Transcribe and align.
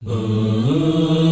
嗯。 0.00 1.27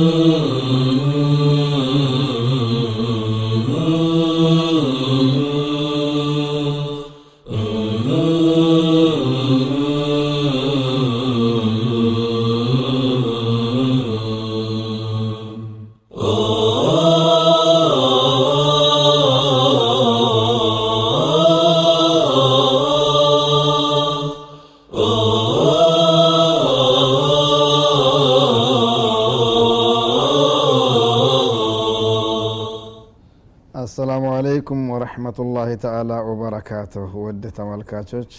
ወረሕመቱላሂ 34.97 35.71
ተአላ 35.83 36.11
ወበረካቱሁ። 36.27 37.13
ውድ 37.25 37.43
ተመልካቾች 37.57 38.31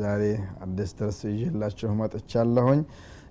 ዛሬ 0.00 0.22
አዲስ 0.64 0.90
ደርስ 0.98 1.20
ይዤላችሁ 1.32 1.90
መጥቻለሁኝ። 2.00 2.80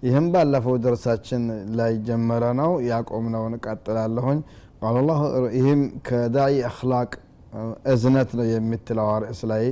ይህም 0.03 0.27
ባለፈው 0.33 0.75
ደርሳችን 0.85 1.43
ላይ 1.79 1.93
ጀመረ 2.07 2.43
ነው 2.61 2.71
ያቆምነውን 2.87 3.55
ቀጥላለሁኝ። 3.65 4.39
ይህም 5.57 5.81
ከዳኢ 6.07 6.53
አክላቅ 6.69 7.11
እዝነት 7.93 8.29
ነው 8.37 8.45
የምትለው 8.51 9.09
ርዕስ 9.23 9.41
ላይ 9.51 9.65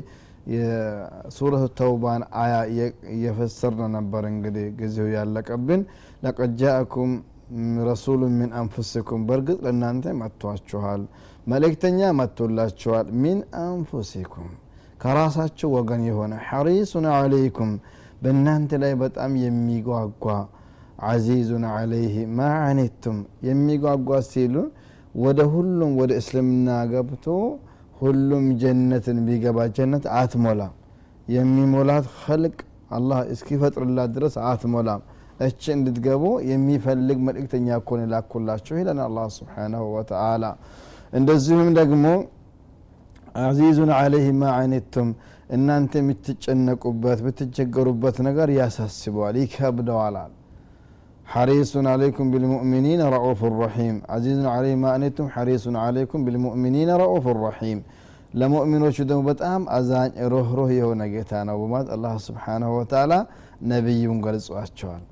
የሱረቱ 0.53 1.63
ተውባን 1.79 2.21
አያ 2.41 2.53
እየፈሰርን 3.13 3.91
ነበር 3.97 4.23
እንግዲህ 4.31 4.67
ጊዜው 4.79 5.09
ያለቀብን። 5.15 5.81
ለቀድ 6.23 6.61
ረሱሉ 7.87 8.21
ሚን 8.35 8.51
አንፉሲኩም 8.59 9.21
በእርግጥ 9.27 9.57
ለእናንተ 9.65 10.13
መጥቷችኋል 10.19 11.01
መልእክተኛ 11.49 11.99
መጥቶላችኋል 12.19 13.07
ሚን 13.21 13.37
አንፉሲኩም 13.61 14.49
ከራሳችሁ 15.01 15.67
ወገን 15.75 16.01
የሆነ 16.09 16.33
ሐሪሱን 16.47 17.05
አለይኩም 17.13 17.71
በእናንተ 18.23 18.79
ላይ 18.83 18.93
በጣም 19.03 19.31
የሚጓጓ 19.43 20.25
አዚዙን 21.09 21.65
አለይህ 21.73 22.15
ማዓኒቱም 22.39 23.17
የሚጓጓ 23.47 24.19
ሲሉ 24.29 24.55
ወደ 25.15 25.39
ሁሉም 25.53 25.91
ወደ 26.01 26.11
እስልምና 26.21 26.69
ገብቶ 26.91 27.25
ሁሉም 27.99 28.45
ጀነትን 28.61 29.17
ቢገባ 29.27 29.59
ጀነት 29.77 30.03
አትሞላም። 30.17 30.73
የሚሞላት 31.27 32.05
ኸልቅ 32.19 32.57
አላህ 32.97 33.19
እስኪፈጥርላት 33.33 34.11
ድረስ 34.15 34.35
አትሞላም። 34.49 35.01
እች 35.47 35.63
እንድትገቡ 35.75 36.23
የሚፈልግ 36.49 37.17
መልእክተኛ 37.27 37.67
እኮን 37.81 38.01
ላኩላችሁ 38.13 38.75
ይለን 38.79 38.99
አላህ 39.05 39.25
ስብሓናሁ 39.37 39.83
ወተአላ 39.95 40.45
እንደዚሁም 41.18 41.68
ደግሞ 41.80 42.06
አዚዙን 43.44 43.90
አለይህ 43.98 44.26
ማዓኒቱም 44.42 45.08
እናንተ 45.56 45.92
የምትጨነቁበት 46.02 47.18
ብትቸገሩበት 47.26 48.16
ነገር 48.28 48.48
ያሳስበዋል 48.60 49.36
ይከብደዋላል 49.44 50.32
حريص 51.26 51.72
عليكم 51.92 52.24
بالمؤمنين 52.32 53.00
رؤوف 53.16 53.40
رحيم 53.64 53.96
عزيز 54.14 54.38
عليه 54.54 54.74
ما 54.82 54.90
أنتم 54.96 55.26
حريص 55.34 55.64
عليكم 55.86 56.18
بالمؤمنين 56.26 56.88
رؤوف 57.04 57.24
رحيم 57.46 57.78
ለሙእሚኖቹ 58.40 58.96
ደግሞ 59.10 59.22
በጣም 59.30 59.60
አዛኝ 59.76 60.10
ሮህሮህ 60.32 60.70
የሆነ 60.78 61.02
ጌታ 61.12 61.32
ነው 61.48 61.56
በማለት 61.62 61.88
አላህ 61.96 62.14
ስብሓናሁ 62.26 62.70
ወተላ 62.78 63.12
ነቢዩን 63.72 64.18
ገልጿቸዋል 64.26 65.02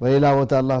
በሌላ 0.00 0.24
ቦታ 0.38 0.52
አላህ 0.62 0.78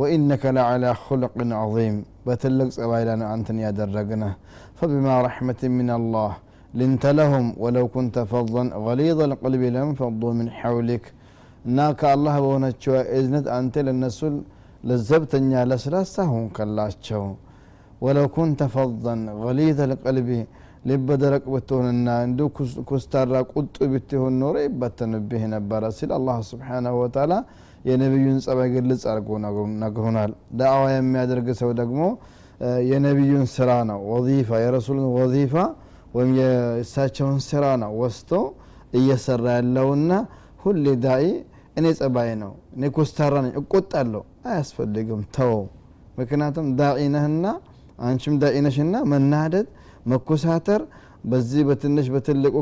وإنك 0.00 0.42
لعلى 0.56 0.90
خلق 1.06 1.34
عظيم. 1.60 1.96
بتلقص 2.26 2.76
أبايلان 2.84 3.22
أنتن 3.34 3.58
يا 3.64 3.70
درقنا 3.78 4.30
فبما 4.78 5.14
رحمة 5.26 5.62
من 5.78 5.88
الله 5.98 6.32
لنت 6.78 7.04
لهم 7.18 7.46
ولو 7.62 7.84
كنت 7.94 8.16
فظا 8.32 8.64
غليظ 8.86 9.18
القلب 9.28 9.62
لم 9.76 9.88
فضوا 10.00 10.32
من 10.38 10.48
حولك. 10.58 11.04
ناك 11.76 12.00
الله 12.14 12.34
بونتشو 12.44 12.92
إذنت 13.18 13.46
أنت 13.58 13.74
للنسل 13.86 14.34
لزبتني 14.88 15.56
لسلاسة 15.70 16.22
هون 16.32 16.46
كلاتشو 16.56 17.24
ولو 18.04 18.26
كنت 18.36 18.60
فظا 18.74 19.14
غليظ 19.44 19.78
القلب 19.88 20.28
لبدرك 20.88 21.44
بتون 21.54 21.86
ብትሆንና 21.86 22.08
እንዲ 22.26 22.40
كستارك 22.88 23.48
ቁጡ 23.54 23.74
ብትሆን 23.92 24.32
نوري 24.42 24.62
ይበተንብህ 24.68 25.42
ነበረ 25.54 25.82
الله 26.18 26.38
سبحانه 26.52 26.92
وتعالى 27.02 27.38
የነቢዩን 27.84 28.38
ጸባይ 28.44 28.68
ግልጽ 28.74 29.02
አድርጎ 29.10 29.28
ነግሮናል። 29.82 30.30
ዳዕዋ 30.60 30.84
የሚያደርግ 30.92 31.48
ሰው 31.60 31.70
ደግሞ 31.80 32.00
የነቢዩን 32.90 33.44
ስራ 33.54 33.70
ነው። 33.90 34.00
ወዚፋ 34.12 34.50
የረሱልን 34.64 35.06
ወዚፋ 35.18 35.54
ወይም 36.14 36.30
የእሳቸውን 36.40 37.38
ስራ 37.48 37.64
ነው 37.82 37.92
ወስቶ 38.02 38.30
እየሰራ 38.92 39.46
ያለውና 39.58 40.12
ሁሌ 40.62 40.86
ዳኢ 41.04 41.24
እኔ 41.78 41.86
ጸባይ 41.98 42.30
ነው 42.42 42.52
እኔ 42.76 42.84
ኮስታራ 42.96 43.34
ነኝ 43.44 43.52
እቆጣለሁ 43.60 44.22
አያስፈልግም 44.48 45.20
ተወው 45.36 45.62
ምክንያቱም 46.18 46.68
ዳኢ 46.80 47.02
አንቺም 48.06 48.34
ዳኢ 48.42 48.56
ነሽና 48.66 48.96
መናደድ 49.12 49.66
መኮሳተር 50.06 50.82
በዚህ 51.24 51.62
በትንሽ 51.68 52.06
በትልቁ 52.14 52.54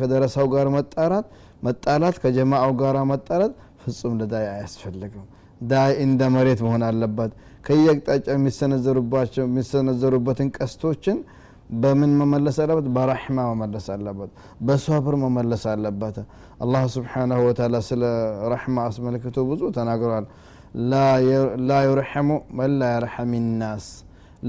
ከደረሳው 0.00 0.46
ጋር 0.54 0.66
መጣራት 0.76 1.26
መጣላት 1.62 2.16
ከጀማአው 2.22 2.72
ጋር 2.80 2.96
መጣላት 3.12 3.52
ፍጹም 3.83 4.15
ለዳይ 4.21 4.45
አያስፈልግም 4.53 5.25
ዳይ 5.71 5.91
እንደ 6.03 6.21
መሬት 6.35 6.59
መሆን 6.65 6.83
አለባት 6.89 7.31
ከየአቅጣጫ 7.65 8.25
የሚሰነዘሩበትን 9.45 10.49
ቀስቶችን 10.57 11.17
በምን 11.81 12.11
መመለስ 12.19 12.57
አለበት 12.63 12.87
በረሕማ 12.95 13.39
መመለስ 13.51 13.87
አለበት 13.95 14.29
በሶብር 14.67 15.15
መመለስ 15.23 15.63
አለበት 15.73 16.15
አላህ 16.65 16.83
ስብሓናሁ 16.95 17.39
ወተላ 17.47 17.81
ስለ 17.89 18.03
ረሕማ 18.53 18.85
አስመልክቶ 18.89 19.37
ብዙ 19.49 19.61
ተናግሯል 19.77 20.25
ላ 21.69 21.77
ዩርሐሙ 21.87 22.29
መን 22.57 22.73
ላ 22.81 22.89
የርሐም 22.95 23.31
ናስ 23.61 23.85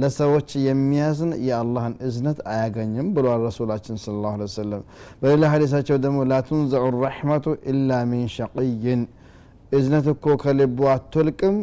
ለሰዎች 0.00 0.50
የሚያዝን 0.64 1.30
የአላህን 1.46 1.94
እዝነት 2.08 2.38
አያገኝም 2.52 3.06
ብሏል 3.14 3.40
ረሱላችን 3.48 3.96
ስለ 4.02 4.14
ላሁ 4.24 4.34
ወሰለም 4.42 4.82
በሌላ 5.22 5.44
ሀዲሳቸው 5.54 5.96
ደግሞ 6.04 6.18
ላቱንዘዑ 6.32 6.84
ረሕመቱ 7.04 7.46
ኢላ 7.72 7.98
ሚን 8.10 8.28
ሸቅይን 8.36 9.02
እዝነት 9.75 10.05
እኮ 10.11 10.35
ከልቡ 10.41 10.77
አትወልቅም 10.91 11.55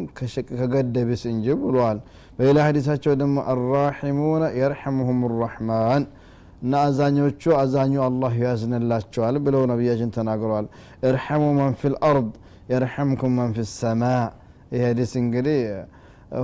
ከገደብስ 0.51 1.23
እንጂ 1.31 1.45
ብሏል። 1.61 1.99
በሌላ 2.37 2.59
ሀዲሳቸው 2.67 3.13
ደግሞ 3.21 3.37
አራሒሙነ 3.51 4.43
የርሐሙሁም 4.59 5.19
ራሕማን 5.35 6.03
እና 6.63 6.73
አዛኞቹ 6.87 7.43
አዛኙ 7.59 7.93
አላህ 8.05 8.33
ያዝንላቸዋል 8.43 9.35
ብለው 9.45 9.63
ነቢያችን 9.71 10.11
ተናግረዋል። 10.17 10.67
እርሐሙ 11.09 11.43
መን 11.57 11.73
ፊ 11.79 11.91
ልአርድ 11.93 12.29
የርሐምኩም 12.71 13.33
መን 13.39 13.51
ፊ 13.55 13.65
ሰማ። 13.73 14.03
ይህ 14.73 14.83
ሀዲስ 14.85 15.11
እንግዲህ 15.21 15.59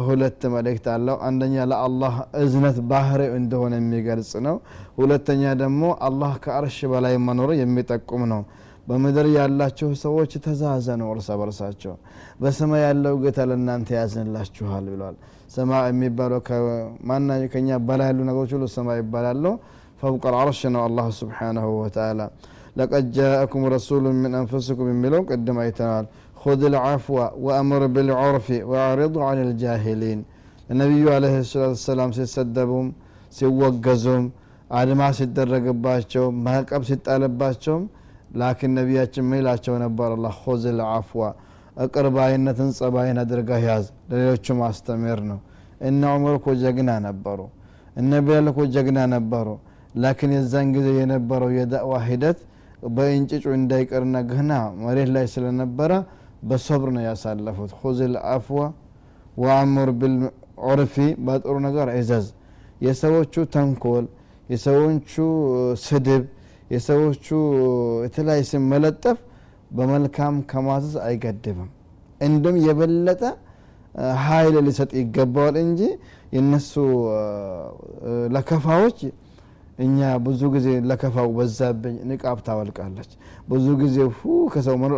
ሁለት 0.01 0.41
መልእክት 0.53 0.87
አለው። 0.93 1.15
አንደኛ 1.27 1.55
ለአላህ 1.71 2.15
እዝነት 2.41 2.77
ባህሪ 2.89 3.21
እንደሆነ 3.37 3.73
የሚገልጽ 3.79 4.31
ነው። 4.47 4.55
ሁለተኛ 4.99 5.43
ደግሞ 5.61 5.83
አላህ 6.07 6.33
ከአርሽ 6.43 6.77
በላይ 6.91 7.15
መኖሩ 7.27 7.49
የሚጠቁም 7.61 8.23
ነው 8.33 8.41
በምድር 8.88 9.26
ያላችሁ 9.36 9.88
ሰዎች 10.04 10.32
ተዛዘኑ 10.46 11.02
እርስ 11.12 11.28
በርሳቸው 11.40 11.94
በሰማይ 12.42 12.82
ያለው 12.86 13.14
ጌታ 13.22 13.46
ለእናንተ 13.50 13.88
ያዝንላችኋል 13.98 14.86
ብሏል 14.94 15.16
ሰማ 15.54 15.70
የሚባለው 15.90 16.40
ማና 17.10 17.38
ከኛ 17.52 17.78
በላይ 17.88 18.08
ያሉ 18.10 18.20
ነገሮች 18.30 18.50
ሁሉ 18.56 18.66
ሰማይ 18.76 18.98
ይባላሉ 19.02 19.44
ፈውቀ 20.02 20.24
ልዓርሽ 20.34 20.60
ነው 20.74 20.82
አላህ 20.88 21.06
ስብሓናሁ 21.20 21.66
ወተላ 21.82 22.20
ለቀድ 22.78 23.06
ጃአኩም 23.16 23.64
ረሱሉ 23.74 24.04
ምን 24.22 24.32
አንፍስኩም 24.40 24.88
የሚለው 24.94 25.22
ቅድም 25.30 25.58
አይተናል 25.64 26.06
خذ 26.42 26.62
العفو 26.72 27.14
وأمر 27.44 27.82
بالعرف 27.94 28.46
وأعرض 28.70 29.14
عن 29.28 29.38
الجاهلين 29.46 30.18
النبي 30.72 31.04
عليه 31.16 31.36
الصلاة 31.44 31.70
والسلام 31.74 32.10
ሲሰደቡም 32.18 32.86
ሲወገዙም 33.38 34.24
አድማ 34.78 35.00
ሲደረግባቸው 35.18 36.24
ማዕቀብ 36.46 36.82
ሲጣልባቸውም 36.90 37.84
ላኪን 38.35 38.71
ነቢያችን 38.77 39.25
ምን 39.25 39.45
ነበር? 39.83 40.09
አላ 40.15 40.27
ኹዝ 40.39 40.63
ልዓፍዋ 40.79 41.21
እቅርባይነትን 41.83 42.69
ጸባይን 42.77 43.17
አድርገህ 43.23 43.61
ያዝ። 43.67 43.85
ለሌሎቹም 44.09 44.59
አስተምር 44.67 45.19
ነው። 45.29 45.39
እነ 45.81 46.01
ዑመር 46.13 46.35
እኮ 46.39 46.47
ጀግና 46.61 46.91
ነበሩ። 47.07 47.39
እነ 47.95 48.11
ቢላል 48.25 48.47
እኮ 48.51 48.59
ጀግና 48.73 48.99
ነበሩ። 49.13 49.47
ላኪን 49.95 50.31
የዛን 50.35 50.67
ጊዜ 50.75 50.87
የነበረው 50.99 51.49
የዳዕዋ 51.57 51.93
ሂደት 52.07 52.39
በእንጭጩ 52.95 53.45
እንዳይቀርና 53.57 54.17
ገና 54.29 54.51
መሬት 54.81 55.09
ላይ 55.15 55.25
ስለነበረ 55.33 55.91
በሶብር 56.43 56.89
ነው 56.95 57.03
ያሳለፉት። 57.07 57.71
ሁዝ 57.79 57.99
ልአፍዋ 58.13 58.59
ወአሙር 59.37 59.89
ቢልዑርፊ 59.99 60.95
በጥሩ 61.25 61.55
ነገር 61.67 61.87
እዘዝ። 61.95 62.27
የሰዎቹ 62.81 63.33
ተንኮል 63.55 64.05
የሰዎቹ 64.49 65.13
ስድብ 65.83 66.23
የሰዎቹ 66.69 67.27
የተለያየ 68.05 68.43
ስም 68.49 68.63
መለጠፍ 68.73 69.19
በመልካም 69.77 70.35
ከማዘዝ 70.51 70.95
አይገድብም። 71.05 71.69
እንደም 72.21 72.55
የበለጠ 72.65 73.21
ሀይል 74.23 74.55
ሊሰጥ 74.65 74.91
ይገባዋል 74.99 75.55
እንጂ 75.63 75.81
የነሱ 76.35 76.73
ለከፋዎች 78.35 78.99
እኛ 79.79 79.97
ብዙ 80.25 80.41
ጊዜ 80.53 80.67
ለከፋው 80.89 81.29
በዛብኝ 81.35 81.95
ንቃብ 82.09 82.37
ታወልቃለች። 82.47 83.11
ብዙ 83.47 83.65
ጊዜ 83.81 83.97
ሁ 84.11 84.21
ከሰው 84.53 84.75
መኖር 84.81 84.97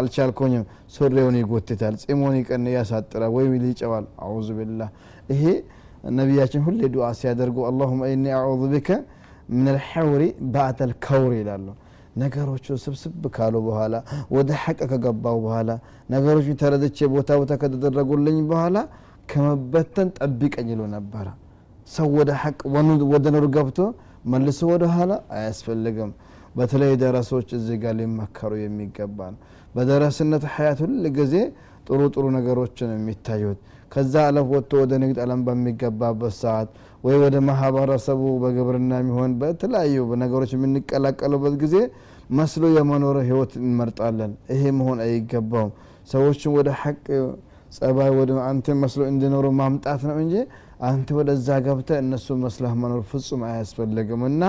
አልቻልኮኝም 0.00 0.64
ሱሪውን 0.94 1.36
ይጎትታል 1.40 1.94
ጺሞን 2.02 2.34
ይቀን 2.40 2.66
ያሳጥራል 2.74 3.32
ወይም 3.36 3.54
ይጨዋል። 3.64 4.06
አዑዙ 4.24 4.48
ቢላህ። 4.58 4.90
ይሄ 5.32 5.44
ነቢያችን 6.12 6.62
ሁሌ 6.66 6.80
ዱዓ 6.94 7.08
ሲያደርጉ 7.18 7.58
አላሁመ 7.68 8.02
ኢኒ 8.12 8.26
አዑዙ 8.38 8.62
ቢከ 8.72 8.88
ምን 9.54 9.66
ልሐውሪ 9.68 10.22
ባዕተ 10.52 10.80
ልከውር 10.90 11.32
ይላሉ። 11.38 11.66
ነገሮቹ 12.16 12.66
ስብስብ 12.82 13.22
ካሉ 13.36 13.54
በኋላ 13.66 13.94
ወደ 14.36 14.50
ሐቅ 14.62 14.78
ከገባው 14.90 15.36
በኋላ 15.44 15.70
ነገሮቹ 16.10 16.46
ተረድቼ 16.62 16.98
ቦታ 17.14 17.30
ቦታ 17.40 17.52
ከተደረጉልኝ 17.62 18.38
በኋላ 18.50 18.76
ከመበተን 19.28 20.08
ጠብቀኝ 20.18 20.68
ይሉ 20.72 20.82
ነበረ 20.94 21.26
ሰው 21.88 22.08
ወደ 22.18 22.30
ሐቅ 22.42 22.58
ወደ 23.12 23.26
ኑር 23.34 23.46
ገብቶ 23.56 23.78
መልሶ 24.32 24.60
ወደ 24.72 24.84
ኋላ 24.94 25.12
አያስፈልግም። 25.36 26.10
በተለይ 26.56 26.92
ደረሶች 27.02 27.48
እዚህ 27.58 27.76
ጋር 27.82 27.94
ሊመከሩ 27.98 28.52
የሚገባ 28.60 29.18
ነው 29.32 29.40
በደረስነት 29.74 30.44
ሀያት 30.54 30.80
ሁል 30.84 31.04
ጊዜ 31.18 31.34
ጥሩ 31.86 32.00
ጥሩ 32.14 32.24
ነገሮችን 32.36 32.90
የሚታዩት 32.96 33.60
ከዛ 33.92 34.14
አለፍ 34.28 34.46
ወጥቶ 34.52 34.72
ወደ 34.82 34.92
ንግድ 35.02 35.18
አለም 35.22 35.40
በሚገባበት 35.46 36.34
ሰዓት 36.40 36.68
ወይ 37.04 37.16
ወደ 37.22 37.36
ማህበረሰቡ 37.46 38.22
በግብርና 38.42 38.92
የሚሆን 39.00 39.32
በተለያዩ 39.40 40.04
ነገሮች 40.22 40.50
የምንቀላቀሉበት 40.56 41.54
ጊዜ 41.62 41.76
መስሎ 42.32 42.64
የመኖር 42.76 43.16
ህይወት 43.24 43.52
እንመርጣለን። 43.60 44.32
ይሄ 44.52 44.62
መሆን 44.78 44.98
አይገባውም። 45.06 45.72
ሰዎችን 46.08 46.52
ወደ 46.58 46.68
ሐቅ 46.80 47.04
ጸባይ 47.76 48.10
ወደ 48.18 48.32
አንተ 48.46 48.74
መስሎ 48.80 49.02
እንዲኖሩ 49.10 49.46
ማምጣት 49.60 50.00
ነው 50.08 50.16
እንጂ 50.22 50.34
አንተ 50.88 51.08
ወደዛ 51.18 51.48
ገብተ 51.66 51.90
እነሱ 52.02 52.36
መስለህ 52.42 52.72
መኖር 52.82 53.02
ፍጹም 53.10 53.42
አያስፈልግም። 53.48 54.22
እና 54.30 54.42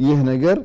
ይህ 0.00 0.18
ነገር 0.30 0.58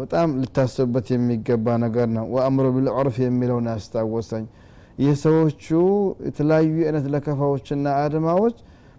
በጣም 0.00 0.28
ልታስብበት 0.42 1.06
የሚገባ 1.14 1.76
ነገር 1.84 2.08
ነው። 2.16 2.24
ወአምሮ 2.34 2.66
ቢልዑርፍ 2.76 3.16
የሚለውን 3.24 3.66
ያስታወሰኝ 3.72 4.44
ይህ 4.98 5.12
ሰዎቹ 5.24 5.64
የተለያዩ 6.26 6.76
አይነት 6.86 7.04
ለከፋዎችና 7.12 7.86
አድማዎች 8.02 8.56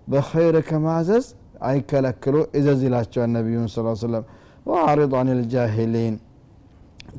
በኸይር 0.07 0.56
ከማዘዝ 0.69 1.25
አይከለክሉ 1.69 2.36
እዘዝ 2.57 2.81
ይላቸዋል 2.88 3.30
ነቢዩን 3.36 3.68
ስ 3.69 3.84
ሰለም 4.04 4.24
ወአሪድ 4.66 5.13
አን 5.19 5.30
ልጃሂሊን 5.40 6.16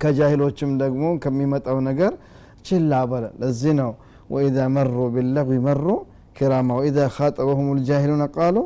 ከጃሂሎችም 0.03 0.71
ደግሞ 0.83 1.05
ከሚመጣው 1.23 1.79
ነገር 1.89 2.13
ችላ 2.69 2.93
በለ። 3.11 3.27
ለዚህ 3.43 3.73
ነው 3.81 3.91
ወኢዛ 4.35 4.59
መሩ 4.75 4.97
ቢለغዊ 5.15 5.59
መሩ 5.67 5.85
ኪራማ 6.37 6.71
ወኢዛ 6.79 6.99
ካጠበሁም 7.17 7.69
ልጃሂሉን 7.79 8.23
ቃሉ 8.37 8.57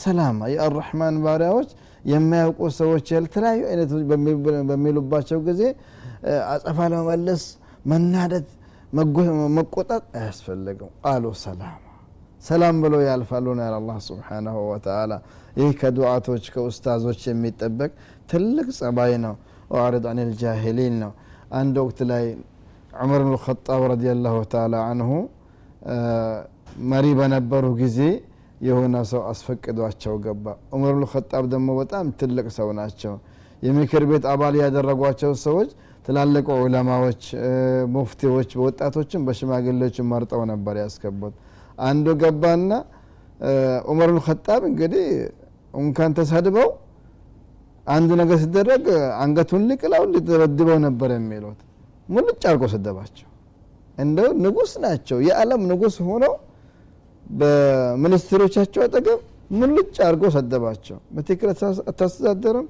ሰላማ። 0.00 0.40
የአራሕማን 0.54 1.16
ባሪያዎች 1.24 1.70
የማያውቁ 2.04 2.60
ሰዎች 2.78 3.06
የተለያዩ 3.16 3.60
አይነቶች 3.70 4.02
በሚሉባቸው 4.70 5.38
ጊዜ 5.48 5.62
አጸፋ 6.52 6.78
ለመመለስ 6.92 7.42
መናደድ 7.92 8.46
መቆጣት 8.94 10.04
አያስፈልግም 10.16 10.90
ቃሉ 11.04 11.24
ሰላማ 11.40 11.80
ሰላም 12.44 12.76
ብለው 12.84 13.00
ያልፋሉ 13.06 13.46
ነው 13.58 13.64
ያለ 13.66 13.74
አላህ 13.78 13.96
ስብሓናሁ 14.06 14.56
ወተላ 14.70 15.12
ይህ 15.56 15.70
ከዱዓቶች 15.80 16.44
ከኡስታዞች 16.54 17.20
የሚጠበቅ 17.28 17.90
ትልቅ 18.30 18.66
ጸባይ 18.78 19.12
ነው። 19.24 19.34
ወአሪድ 19.70 20.06
አን 20.10 20.18
ልጃሂሊን 20.30 20.96
ነው። 21.02 21.12
አንድ 21.52 21.74
ወቅት 21.82 22.00
ላይ 22.10 22.24
ዑመር 22.96 23.22
ብን 23.22 23.32
ልኸጣብ 23.34 23.82
ረዲየላሁ 23.92 24.36
ተዓላ 24.52 24.74
አንሁ 24.90 25.10
መሪ 26.90 27.06
በነበሩ 27.18 27.64
ጊዜ 27.80 27.98
የሆነ 28.66 28.96
ሰው 29.10 29.22
አስፈቅዷቸው 29.30 30.14
ገባ። 30.26 30.44
ዑመር 30.74 30.94
ብን 30.96 31.06
ደግሞ 31.50 31.68
በጣም 31.80 32.06
ትልቅ 32.20 32.46
ሰው 32.58 32.68
ናቸው። 32.80 33.14
የምክር 33.62 34.04
ቤት 34.10 34.24
አባል 34.30 34.54
ያደረጓቸው 34.62 35.32
ሰዎች 35.44 35.70
ትላልቅ 36.04 36.46
ዑለማዎች 36.56 37.22
ሙፍቲዎች 37.94 38.50
በወጣቶችም 38.58 39.22
በሽማግሌዎችም 39.26 40.08
መርጠው 40.12 40.42
ነበር 40.52 40.74
ያስገቡት። 40.82 41.34
አንዱ 41.80 42.06
ገባና 42.22 42.72
ዑመር 43.90 44.10
ኸጣብ 44.26 44.62
እንግዲህ 44.70 45.06
እንኳን 45.74 46.10
ተሰድበው 46.18 46.68
አንድ 47.86 48.10
ነገር 48.20 48.36
ሲደረግ 48.42 48.84
አንገቱን 49.22 49.62
ሊቅላው 49.70 50.04
ሊደበድበው 50.12 50.78
ነበር 50.86 51.10
የሚሉት። 51.16 51.58
ሙልጭ 52.08 52.42
አድርጎ 52.48 52.64
ሰደባቸው። 52.74 53.28
እንደው 53.98 54.28
ንጉስ 54.44 54.72
ናቸው። 54.84 55.18
የዓለም 55.26 55.62
ንጉስ 55.70 55.96
ሆነው 56.06 56.32
በሚኒስትሮቻቸው 57.38 58.80
አጠገብ 58.86 59.20
ሙልጭ 59.52 59.94
አድርጎ 60.06 60.24
ሰደባቸው። 60.36 60.96
በትክክል 61.14 61.50
አታስተዳደርም። 61.90 62.66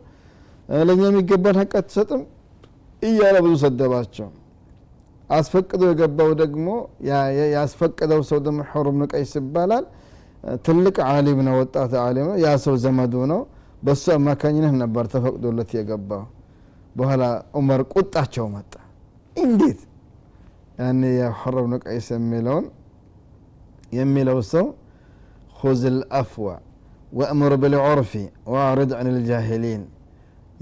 ለእኛ 0.85 1.03
የሚገባን 1.09 1.57
ሀቅ 1.61 1.73
አትሰጥም 1.81 2.23
እያለ 3.05 3.37
ብዙ 3.45 3.55
ሰደባቸው። 3.62 4.29
አስፈቅዶ 5.31 5.83
የገባው 5.91 6.31
ደግሞ 6.41 6.67
ያስፈቀደው 7.55 8.21
ሰው 8.31 8.39
ደግሞ 8.47 8.61
ሑር 8.71 8.89
ብን 8.93 9.05
ቀይስ 9.12 9.33
ይባላል። 9.39 9.85
ትልቅ 10.65 10.97
አሊም 11.09 11.39
ነው 11.47 11.55
ወጣት 11.61 11.93
አሊም 12.03 12.27
ነው። 12.31 12.37
ያ 12.45 12.51
ሰው 12.65 12.75
ዘመዱ 12.85 13.15
ነው። 13.33 13.41
በሱ 13.83 14.05
አማካኝነት 14.17 14.75
ነበር 14.83 15.05
ተፈቅዶለት 15.12 15.71
የገባው። 15.77 16.25
በኋላ 16.97 17.23
ዑመር 17.59 17.81
ቁጣቸው 17.93 18.47
መጣ። 18.55 18.73
እንዴት? 19.37 19.81
ያኔ 20.79 21.03
የሑር 21.19 21.56
ብን 21.65 21.75
የሚለውን 22.15 22.67
የሚለው 23.99 24.39
ሰው 24.53 24.67
ሁዝ 25.61 25.83
ልአፍዋ 25.97 26.47
ወእምር 27.12 27.53
ብልዑርፊ 27.62 28.12
ወአሪድ 28.53 28.93
አን 28.99 29.09
ልጃሂሊን 29.17 29.83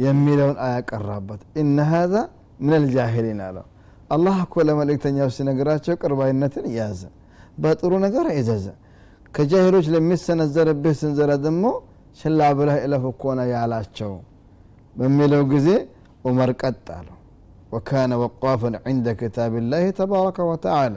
የሚለውን 0.02 0.56
አያቀራበት 0.66 1.40
እነ 1.62 1.76
ሀዛ 1.90 2.14
ምን 2.60 2.74
ልጃሂሊን 2.84 3.40
አለው። 3.46 3.66
አላህ 4.10 4.36
እኮ 4.44 4.54
ለመልእክተኛው 4.68 5.28
ሲነግራቸው 5.36 5.94
ቅርባይነትን 6.02 6.66
ያዘ 6.76 7.00
በጥሩ 7.62 7.92
ነገር 8.04 8.26
ይዘዘ። 8.36 8.66
ከጃሂሎች 9.34 9.86
ለሚሰነዘርብህ 9.94 10.94
ስንዘራ 11.00 11.30
ደግሞ 11.44 11.64
ችላ 12.18 12.40
ብለህ 12.58 12.76
እለፍ 12.86 13.04
እኮ 13.12 13.22
ነው 13.38 13.46
ያላቸው 13.52 14.12
በሚለው 14.96 15.42
ጊዜ 15.52 15.68
ዑመር 16.24 16.50
ቀጥ 16.62 16.86
አለው። 16.96 17.16
ወካነ 17.72 18.12
ወቋፈን 18.22 18.74
ዕንደ 18.84 19.06
ክታብ 19.20 19.52
ላህ 19.70 19.84
ተባረከ 19.98 20.38
ወተዓላ። 20.50 20.96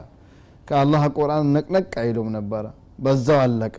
ከአላህ 0.67 1.03
ቁርአን 1.17 1.47
ነቅነቅ 1.55 1.91
አይሉም 2.01 2.27
ነበረ 2.35 2.65
በዛው 2.99 3.39
አለቀ። 3.43 3.75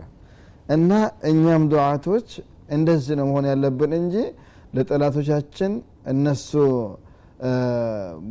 እና 0.69 0.91
እኛም 1.31 1.63
ዱዓቶች 1.73 2.29
እንደዚህ 2.77 3.15
ነው 3.19 3.27
መሆን 3.31 3.47
ያለብን 3.51 3.93
እንጂ 4.01 4.15
ለጠላቶቻችን 4.77 5.73
እነሱ 6.13 6.51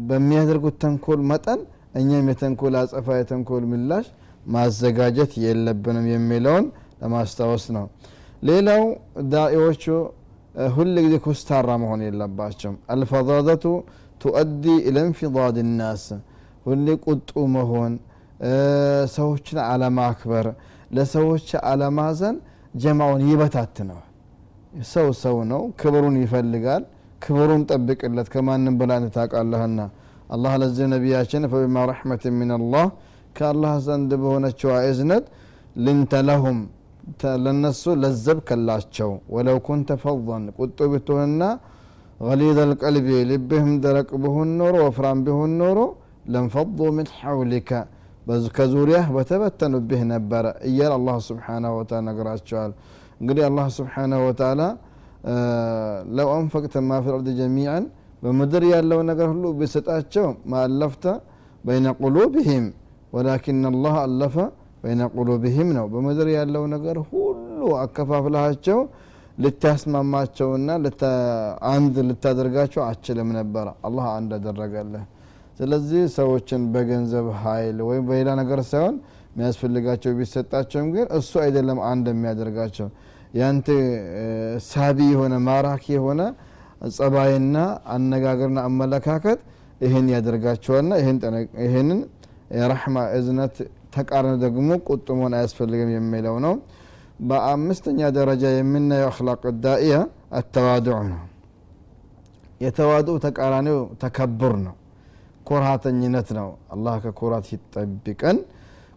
በሚያደርጉት 0.07 0.75
ተንኮል 0.83 1.21
መጠን 1.31 1.59
እኛም 1.99 2.27
የተንኮል 2.31 2.75
አጸፋ 2.79 3.07
የተንኮል 3.19 3.63
ምላሽ 3.71 4.05
ማዘጋጀት 4.45 5.31
የለብንም 5.43 6.07
የሚለውን 6.13 6.65
ለማስታወስ 7.01 7.65
ነው። 7.75 7.85
ሌላው 8.49 8.83
ዳኢዎቹ 9.33 9.83
ሁል 10.75 10.91
ጊዜ 11.05 11.15
ኩስታራ 11.25 11.69
መሆን 11.83 12.01
የለባቸውም። 12.05 12.75
አልፈዛዘቱ 12.93 13.63
ቱؤዲ 14.21 14.65
ኢለ 14.87 14.97
እንፊضድ 15.07 15.57
ናስ 15.79 16.03
ሁሌ 16.65 16.87
ቁጡ 17.05 17.31
መሆን 17.55 17.93
ሰዎችን 19.15 19.59
አለማክበር 19.65 20.47
ለሰዎች 20.95 21.47
አለማዘን 21.71 22.35
ጀማውን 22.75 23.21
ይበታትነዋል 23.29 24.09
ሰው 24.89 25.07
ሰው 25.23 25.37
ነው። 25.51 25.61
ክብሩን 25.81 26.15
ይፈልጋል። 26.23 26.83
ክብሩን 27.21 27.61
ጠብቅለት። 27.69 28.27
ከማንም 28.33 28.75
በላይ 28.79 28.99
ታውቃለህና። 29.15 29.79
አላህ 30.29 30.53
ለዚህ 30.61 30.85
ነቢያችን 30.93 31.43
ፈቢማ 31.51 31.77
ረሕመት 31.91 32.23
ሚንላህ 32.37 32.85
ከአላህ 33.37 33.73
ዘንድ 33.85 34.11
በሆነችው 34.21 34.69
እዝነት 34.89 35.25
ልንተ 35.85 36.13
ለሁም 36.27 36.59
ለነሱ 37.43 37.83
ለዘብከላቸው። 38.01 39.11
ወለው 39.35 39.57
ኩንተ 39.67 39.89
ፈضን 40.03 40.43
ቁጡ 40.59 40.77
ብትሆንና 40.93 41.41
غليظ 42.21 42.57
القلب 42.67 43.07
ልብህም 43.29 43.71
ደረቅ 43.83 44.09
ብሁን 44.23 44.49
ኖሮ 44.59 44.75
ወፍራም 44.85 45.19
ቢሆን 45.25 45.51
ኖሮ 45.61 45.79
ለንፈض 46.33 46.79
ምን 46.97 47.07
ሐውሊከ 47.17 47.69
ከዙሪያህ 48.55 49.07
በተበተኑብህ 49.15 50.01
ነበረ 50.11 50.45
እያል 50.69 50.93
አላህ 50.97 51.15
ስብሓናሁ 51.27 51.71
ወተዓላ 51.79 52.03
ነግራቸዋል። 52.07 52.71
እንግዲህ 53.21 53.43
አላህ 53.49 53.65
ስብሓናሁ 53.75 54.19
ወተላ 54.27 54.61
ለው 56.17 56.29
አንፈቅተ 56.35 56.75
ማ 56.87 56.99
ፊ 57.03 57.07
በምድር 58.23 58.63
ያለው 58.71 58.99
ነገር 59.09 59.27
ሁሉ 59.31 59.45
ቢሰጣቸው 59.57 60.27
ማአለፍተ 60.51 61.03
በይነ 61.63 61.87
ቁሉብህም 61.99 62.65
ወላኪን 63.13 63.59
አላህ 63.69 63.95
አለፈ 64.03 64.35
በይነ 64.83 65.01
ቁሉብህም 65.15 65.69
ነው። 65.77 65.85
በምድር 65.93 66.27
ያለው 66.35 66.63
ነገር 66.73 66.97
ሁሉ 67.09 67.59
አከፋፍላቸው 67.83 68.79
ልታስማማቸውና 69.37 70.67
አንድ 71.71 71.95
ልታደርጋቸው 72.09 72.81
አችልም 72.89 73.29
ነበረ 73.37 73.67
አላህ 73.87 74.05
አንድ 74.17 74.31
አደረገልህ። 74.39 75.03
ስለዚህ 75.59 76.03
ሰዎችን 76.15 76.61
በገንዘብ 76.73 77.27
ኃይል 77.43 77.77
ወይም 77.87 78.03
በሌላ 78.09 78.29
ነገር 78.41 78.59
ሳይሆን 78.71 78.95
የሚያስፈልጋቸው 79.35 80.11
ቢሰጣቸውም 80.19 80.87
ግን 80.95 81.07
እሱ 81.17 81.31
አይደለም 81.43 81.79
አንድ 81.89 82.05
የሚያደርጋቸው። 82.11 82.87
ያንተ 83.39 83.67
ሳቢ 84.67 84.97
የሆነ 85.11 85.35
ማራኪ 85.47 85.85
የሆነ 85.95 86.21
ጸባይና 86.91 87.57
አነጋገርና 87.95 88.59
አመለካከት 88.69 89.39
ይህን 89.81 90.07
ያደርጋቸዋልና 90.13 90.93
ይህንን 91.65 91.99
የረሕማ 92.57 92.97
እዝነት 93.17 93.55
ተቃርነ 93.95 94.33
ደግሞ 94.43 94.69
ቁጡ 94.87 95.07
አያስፈልግም 95.31 95.91
የሚለው 95.95 96.35
ነው። 96.45 96.55
በአምስተኛ 97.27 97.99
ደረጃ 98.17 98.45
የምናየው 98.53 99.09
አክላቅ 99.11 99.41
ዳኢያ 99.65 99.97
አተዋድዑ 100.39 100.97
ነው። 101.11 101.21
የተዋድኡ 102.61 103.15
ተቃራኒው 103.25 103.79
ተከቡር 104.03 104.53
ነው። 104.65 104.75
ኩርሃተኝነት 105.49 106.29
ነው። 106.37 106.47
አላህ 106.73 106.93
ከኩራት 107.03 107.47
ይጠብቀን 107.53 108.37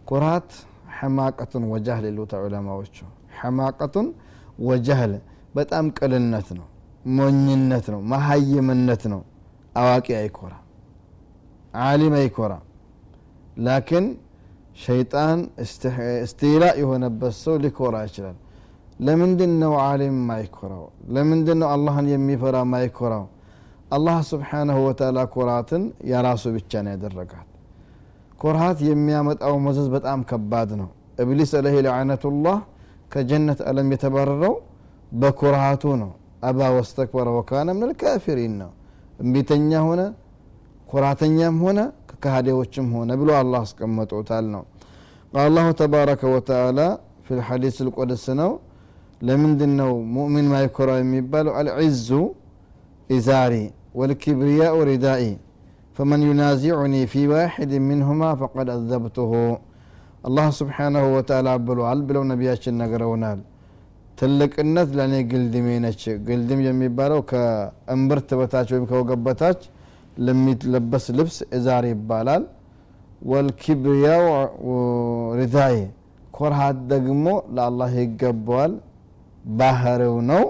ኩራት 0.09 0.51
ሕማቀቱን 0.99 1.65
ወጃህል 1.73 2.05
ይሉታ 2.11 2.33
ዑለማዎቹ። 2.45 2.97
ሕማቀቱን 3.39 4.07
ወጃህል 4.69 5.13
በጣም 5.55 5.85
ቅልነት 5.99 6.49
ነው 6.59 6.67
ሞኝነት 7.17 7.87
ነው 7.93 8.01
መሀይምነት 8.13 9.03
ነው። 9.13 9.21
አዋቂ 9.77 10.07
አይኮራ 10.21 10.55
ዓሊም 11.85 12.15
አይኮራ 12.21 12.53
ላኪን 13.67 14.07
ሸይጣን 14.83 15.39
እስቲላ 16.25 16.65
የሆነበት 16.81 17.35
ሰው 17.43 17.55
ሊኮራ 17.65 17.97
ይችላል። 18.09 18.37
ለምንድን 19.01 19.53
ነው 19.63 19.73
ዓሊም 19.83 20.17
ማይኮራው 20.29 20.85
ለምንድን 21.17 21.59
ነው 21.63 21.69
አላህን 21.75 22.07
የሚፈራ 22.13 22.57
ማይኮራው 22.73 23.25
አላህ 23.97 24.17
ስብሓናሁ 24.31 24.79
ወተላ 24.87 25.19
ኩራትን 25.35 25.83
የራሱ 26.11 26.45
ብቻ 26.57 26.73
ነው 26.85 26.93
ያደረጋት 26.95 27.47
ኩርሃት 28.42 28.80
የሚያመጣው 28.90 29.56
መዘዝ 29.66 29.88
በጣም 29.96 30.20
ከባድ 30.30 30.70
ነው 30.82 30.90
እብሊስ 31.24 31.52
አለህ 31.60 31.76
ለዓነቱላህ 31.86 32.58
ከጀነት 33.14 33.60
አለም 33.70 33.90
የተባረረው 33.94 34.54
በኩርሃቱ 35.22 35.84
ነው 36.02 36.12
አባ 36.50 36.70
ወስተክበረ 36.78 37.28
ወካነ 37.38 37.70
ምን 37.78 37.88
ልካፊሪን 37.92 38.54
ነው 38.62 38.72
እምቢተኛ 39.24 39.72
ሆነ 39.88 40.02
ኩራተኛም 40.92 41.58
ሆነ 41.66 41.80
ከካሃዴዎችም 42.10 42.88
ሆነ 42.98 43.12
ብሎ 43.22 43.30
አላህ 43.42 43.62
አስቀመጦታል 43.68 44.46
ነው 44.56 44.64
ቃል 45.34 45.46
አላሁ 45.46 45.68
ተባረከ 45.80 46.22
ወተዓላ 46.34 46.80
ፊ 47.26 47.38
ልሐዲስ 47.40 47.78
ልቁድስ 47.88 48.26
ነው 48.42 48.52
ለምንድን 49.28 49.72
ነው 49.82 49.92
ሙእሚን 50.16 50.48
ማይኮራው 50.54 51.00
የሚባለው 51.04 51.54
አልዕዙ 51.62 52.10
ኢዛሪ 53.10 53.56
والكبرياء 54.00 54.74
ردائي 54.90 55.32
فمن 55.98 56.20
ينازعني 56.30 57.02
في 57.14 57.22
واحد 57.34 57.72
منهما 57.90 58.30
فقد 58.42 58.68
أذبته 58.78 59.32
الله 60.28 60.48
سبحانه 60.62 61.04
وتعالى 61.16 61.54
ብሏል 61.68 62.00
ብለው 62.08 62.24
ነቢያችን 62.32 62.74
ነግረውናል 62.82 63.40
ትልቅነት 64.20 64.90
ለእኔ 64.98 65.14
ግልድሜ 65.32 65.68
ነች 65.86 66.02
ግልድም 66.28 66.60
የሚባለው 66.68 67.20
ከእምብርት 67.32 68.30
በታች 68.40 68.68
ወይም 68.74 68.86
ከወገብ 68.90 69.22
በታች 69.28 69.62
ለሚለበስ 70.26 71.06
ልብስ 71.18 71.38
እዛር 71.58 71.86
ይባላል 71.94 72.44
ወልኪብሪያው 73.32 74.24
ሪዳይ 75.40 75.78
ኮርሃት 76.38 76.80
ደግሞ 76.94 77.26
ለአላህ 77.56 77.92
ይገባዋል 78.04 78.74
ባህርው 79.60 80.16
ነው 80.32 80.44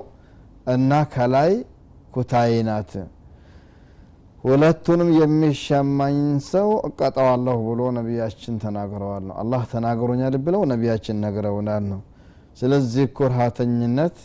እና 0.75 0.91
ከላይ 1.15 1.51
ኩታይ 2.15 2.55
ናት 2.69 2.91
ሁለቱንም 4.44 5.08
የሚሻማኝ 5.18 6.18
ሰው 6.48 6.68
እቀጠዋለሁ 6.88 7.56
ብሎ 7.68 7.80
ነቢያችን 7.96 8.54
ተናግረዋል 8.64 9.22
ነው። 9.28 9.34
አላህ 9.42 9.62
ተናግሮኛል 9.72 10.34
ብለው 10.44 10.62
ነቢያችን 10.72 11.16
ነግረውናል 11.24 11.84
ነው። 11.92 12.00
ስለዚህ 12.58 13.06
ኩርሃተኝነት 13.18 14.16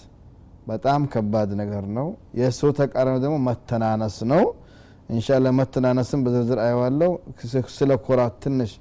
በጣም 0.68 1.02
ከባድ 1.14 1.50
ነገር 1.62 1.86
ነው። 1.98 2.08
የእሱ 2.40 2.62
ተቃራኒ 2.80 3.16
ደግሞ 3.24 3.38
መተናነስ 3.48 4.18
ነው። 4.32 4.44
እንሻላ 5.10 5.48
መተናነስን 5.58 6.20
በዝርዝር 6.26 6.60
አየዋለው 6.66 7.12
ስለ 7.78 7.92
ኩራት 8.06 8.36
ትንሽ 8.44 8.72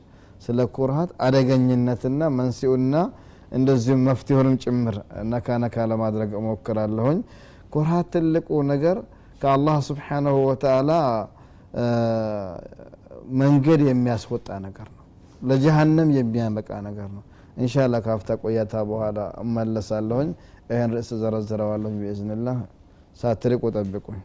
ስለ 0.45 0.61
ኩርሃት 0.77 1.11
አደገኝነትና 1.25 2.23
መንስኤውና 2.39 2.95
እንደዚሁም 3.53 4.05
መፍትሄውንም 4.09 4.55
ጭምር 4.63 4.95
ነካ 5.33 5.57
ነካ 5.65 5.87
ለማድረግ 5.91 6.31
እሞክራለሁኝ። 6.41 7.19
ኩርሃት 7.75 8.07
ትልቁ 8.15 8.49
ነገር 8.73 8.97
ከአላህ 9.43 9.77
ስብሓናሁ 9.89 10.35
ወተላ 10.49 10.91
መንገድ 13.41 13.81
የሚያስወጣ 13.89 14.49
ነገር 14.67 14.89
ነው። 14.91 15.05
ለጀሃነም 15.43 16.11
የሚያበቃ 16.19 16.71
ነገር 16.89 17.09
ነው። 17.17 17.23
እንሻላ 17.57 17.95
ካፍታ 18.07 18.37
ቆያታ 18.43 18.75
በኋላ 18.91 19.19
እመለሳለሁኝ። 19.43 20.31
ይህን 20.71 20.93
ርዕስ 20.97 21.11
ዘረዝረዋለሁኝ 21.23 21.97
ብኢዝንላህ 22.03 22.59
ሳትርቁ 23.17 23.63
ጠብቁኝ 23.77 24.21